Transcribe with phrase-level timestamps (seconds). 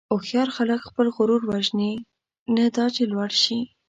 [0.13, 1.93] هوښیار خلک خپل غرور وژني،
[2.55, 3.59] نه دا چې لوړ شي.